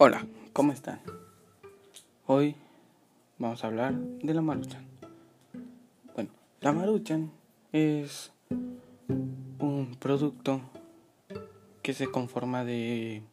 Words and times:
Hola, 0.00 0.24
¿cómo 0.52 0.70
están? 0.70 1.00
Hoy 2.24 2.54
vamos 3.36 3.64
a 3.64 3.66
hablar 3.66 3.96
de 3.96 4.32
la 4.32 4.40
maruchan. 4.40 4.84
Bueno, 6.14 6.30
la 6.60 6.72
maruchan 6.72 7.32
es 7.72 8.30
un 9.58 9.96
producto 9.98 10.60
que 11.82 11.94
se 11.94 12.06
conforma 12.06 12.64
de 12.64 13.24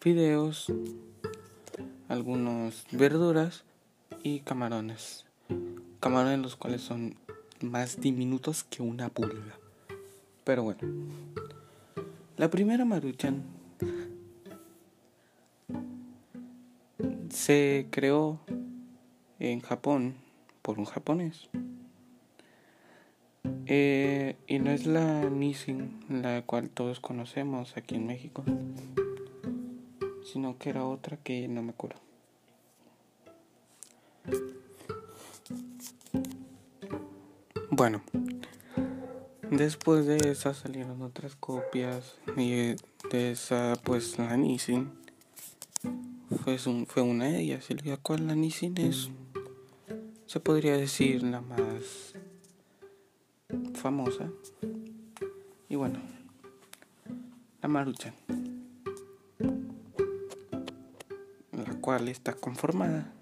fideos, 0.00 0.72
algunas 2.08 2.86
verduras 2.90 3.62
y 4.24 4.40
camarones. 4.40 5.26
Camarones 6.00 6.40
los 6.40 6.56
cuales 6.56 6.80
son 6.80 7.14
más 7.60 8.00
diminutos 8.00 8.64
que 8.64 8.82
una 8.82 9.10
pulga. 9.10 9.60
Pero 10.42 10.64
bueno, 10.64 10.80
la 12.36 12.50
primera 12.50 12.84
maruchan 12.84 13.44
se 17.44 17.88
creó 17.90 18.40
en 19.38 19.60
Japón 19.60 20.14
por 20.62 20.78
un 20.78 20.86
japonés. 20.86 21.50
Eh, 23.66 24.36
y 24.46 24.58
no 24.60 24.70
es 24.70 24.86
la 24.86 25.28
Nissin, 25.28 26.00
la 26.08 26.40
cual 26.40 26.70
todos 26.70 27.00
conocemos 27.00 27.76
aquí 27.76 27.96
en 27.96 28.06
México, 28.06 28.44
sino 30.24 30.56
que 30.56 30.70
era 30.70 30.86
otra 30.86 31.18
que 31.18 31.46
no 31.46 31.62
me 31.62 31.72
acuerdo. 31.72 32.00
Bueno, 37.70 38.02
después 39.50 40.06
de 40.06 40.16
esa 40.30 40.54
salieron 40.54 41.02
otras 41.02 41.36
copias 41.36 42.16
y 42.38 42.74
de 43.10 43.32
esa 43.32 43.74
pues 43.84 44.18
la 44.18 44.34
Nissin 44.38 45.03
fue, 46.34 46.58
un, 46.66 46.86
fue 46.86 47.02
una 47.02 47.26
de 47.26 47.40
ellas, 47.40 47.66
la 47.84 47.96
cual 47.96 48.26
la 48.26 48.34
Nissin 48.34 48.76
es, 48.78 49.10
se 50.26 50.40
podría 50.40 50.76
decir, 50.76 51.22
la 51.22 51.40
más 51.40 52.14
famosa. 53.74 54.30
Y 55.68 55.76
bueno, 55.76 56.00
la 57.62 57.68
Maruchan, 57.68 58.14
la 61.52 61.74
cual 61.80 62.08
está 62.08 62.34
conformada 62.34 63.12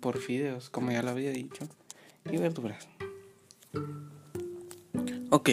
por 0.00 0.18
fideos, 0.18 0.70
como 0.70 0.92
ya 0.92 1.02
lo 1.02 1.10
había 1.10 1.32
dicho, 1.32 1.68
y 2.30 2.36
verduras. 2.36 2.88
Ok, 5.30 5.50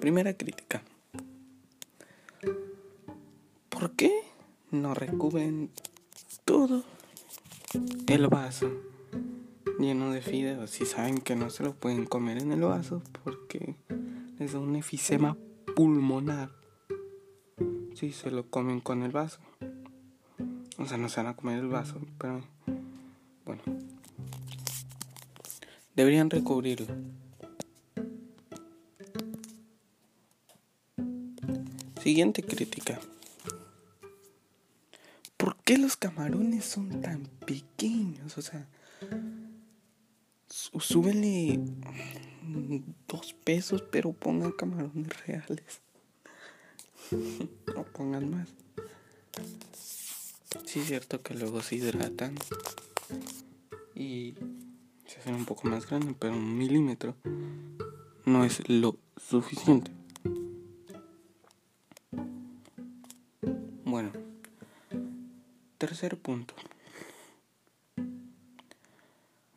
primera 0.00 0.34
crítica. 0.34 0.82
¿Por 3.68 3.92
qué 3.92 4.29
no 4.70 4.94
recubren 4.94 5.70
todo 6.44 6.84
el 8.06 8.28
vaso 8.28 8.70
lleno 9.78 10.12
de 10.12 10.20
fideos. 10.20 10.70
Si 10.70 10.84
saben 10.84 11.18
que 11.18 11.36
no 11.36 11.50
se 11.50 11.62
lo 11.64 11.74
pueden 11.74 12.06
comer 12.06 12.38
en 12.38 12.52
el 12.52 12.60
vaso 12.60 13.02
porque 13.24 13.74
les 14.38 14.52
da 14.52 14.58
un 14.58 14.76
efisema 14.76 15.36
pulmonar. 15.74 16.50
Si 17.94 18.12
se 18.12 18.30
lo 18.30 18.48
comen 18.48 18.80
con 18.80 19.02
el 19.02 19.10
vaso. 19.10 19.40
O 20.78 20.86
sea 20.86 20.96
no 20.96 21.08
se 21.08 21.16
van 21.16 21.26
a 21.26 21.36
comer 21.36 21.58
el 21.58 21.68
vaso 21.68 22.00
pero 22.18 22.42
bueno. 23.44 23.62
Deberían 25.94 26.30
recubrirlo. 26.30 26.86
Siguiente 32.00 32.42
crítica 32.42 32.98
qué 35.70 35.78
los 35.78 35.96
camarones 35.96 36.64
son 36.64 37.00
tan 37.00 37.26
pequeños? 37.46 38.36
O 38.36 38.42
sea, 38.42 38.66
súbele 40.48 41.60
dos 43.06 43.34
pesos, 43.44 43.84
pero 43.88 44.12
pongan 44.12 44.50
camarones 44.50 45.24
reales. 45.24 45.80
o 47.76 47.84
pongan 47.84 48.32
más. 48.32 48.48
Sí 50.66 50.80
es 50.80 50.86
cierto 50.88 51.22
que 51.22 51.34
luego 51.34 51.62
se 51.62 51.76
hidratan 51.76 52.34
y 53.94 54.34
se 55.06 55.20
hacen 55.20 55.36
un 55.36 55.44
poco 55.44 55.68
más 55.68 55.86
grandes, 55.86 56.16
pero 56.18 56.34
un 56.34 56.58
milímetro 56.58 57.14
no 58.24 58.44
es 58.44 58.68
lo 58.68 58.98
suficiente. 59.16 59.92
Tercer 65.80 66.18
punto. 66.18 66.54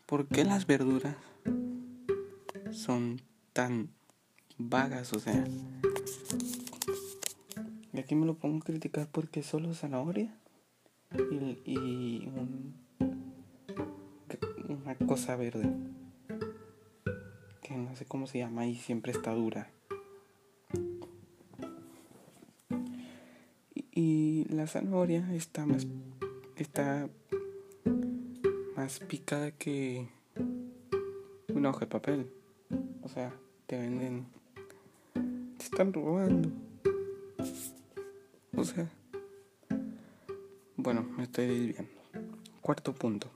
¿Por 0.06 0.26
qué 0.30 0.46
las 0.46 0.66
verduras 0.66 1.18
son 2.72 3.22
tan 3.52 3.90
vagas? 4.58 5.12
O 5.12 5.20
sea, 5.20 5.44
y 7.92 8.00
aquí 8.00 8.16
me 8.16 8.26
lo 8.26 8.36
pongo 8.36 8.60
a 8.60 8.62
criticar 8.62 9.10
porque 9.12 9.44
solo 9.44 9.74
zanahoria 9.74 10.34
y, 11.30 11.60
y 11.66 12.32
una 14.70 14.96
cosa 15.06 15.36
verde 15.36 15.70
que 17.64 17.76
no 17.76 17.98
sé 17.98 18.06
cómo 18.06 18.28
se 18.28 18.38
llama 18.38 18.66
y 18.66 18.78
siempre 18.78 19.12
está 19.12 19.34
dura. 19.34 19.70
La 24.54 24.68
zanahoria 24.68 25.28
está 25.34 25.66
más 25.66 25.88
está 26.56 27.10
más 28.76 29.00
picada 29.00 29.52
que 29.52 30.08
una 31.50 31.70
hoja 31.70 31.82
de 31.82 31.88
papel. 31.88 32.32
O 33.02 33.10
sea, 33.10 33.34
te 33.68 33.78
venden. 33.78 34.28
Te 35.58 35.64
están 35.64 35.94
robando. 35.94 36.50
O 38.56 38.64
sea. 38.64 38.90
Bueno, 40.76 41.04
me 41.18 41.24
estoy 41.24 41.48
desviando. 41.48 41.92
Cuarto 42.62 42.94
punto. 42.94 43.30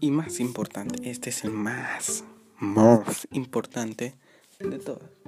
Y 0.00 0.10
más 0.10 0.40
importante, 0.40 1.10
este 1.10 1.28
es 1.28 1.44
el 1.44 1.50
más, 1.50 2.24
más 2.58 3.28
importante 3.32 4.14
de 4.58 4.78
todas. 4.78 5.19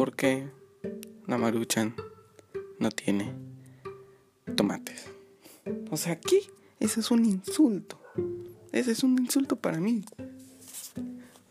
Porque 0.00 0.48
la 1.26 1.36
maruchan 1.36 1.94
no 2.78 2.90
tiene 2.90 3.34
tomates. 4.56 5.10
O 5.90 5.98
sea, 5.98 6.18
¿qué? 6.18 6.40
Ese 6.78 7.00
es 7.00 7.10
un 7.10 7.26
insulto. 7.26 8.00
Ese 8.72 8.92
es 8.92 9.04
un 9.04 9.18
insulto 9.18 9.56
para 9.56 9.78
mí. 9.78 10.02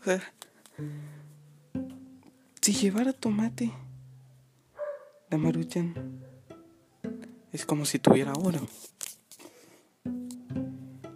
O 0.00 0.04
sea, 0.04 0.20
si 2.60 2.72
llevara 2.72 3.12
tomate, 3.12 3.70
la 5.28 5.38
maruchan 5.38 6.20
es 7.52 7.64
como 7.64 7.84
si 7.84 8.00
tuviera 8.00 8.32
oro. 8.32 8.66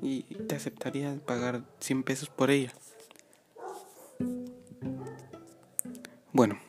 Y 0.00 0.23
te 0.23 0.55
aceptaría 0.55 1.19
pagar 1.27 1.65
100 1.81 2.05
pesos 2.05 2.28
por 2.28 2.53
ella. 2.53 2.73
Bueno. 6.33 6.64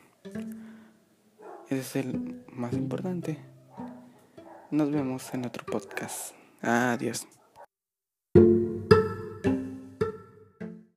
Ese 1.68 1.80
es 1.80 1.96
el 1.96 2.44
más 2.52 2.74
importante. 2.74 3.38
Nos 4.70 4.88
vemos 4.90 5.34
en 5.34 5.46
otro 5.46 5.66
podcast. 5.66 6.32
Adiós. 6.62 7.26